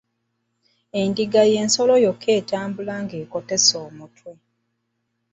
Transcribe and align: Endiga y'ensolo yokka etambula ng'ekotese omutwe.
Endiga 1.01 1.41
y'ensolo 1.51 1.93
yokka 2.05 2.29
etambula 2.39 2.93
ng'ekotese 3.03 3.75
omutwe. 3.87 4.31